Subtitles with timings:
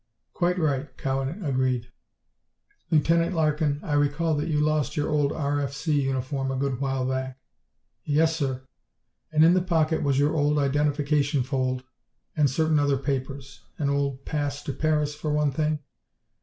[0.33, 1.91] "Quite right," Cowan agreed.
[2.89, 6.01] "Lieutenant Larkin, I recall that you lost your old R.F.C.
[6.01, 7.37] uniform a good while back."
[8.03, 8.63] "Yes, sir."
[9.31, 11.83] "And in the pocket was your old identification fold,
[12.35, 13.61] and certain other papers?
[13.77, 15.77] An old pass to Paris, for one thing?"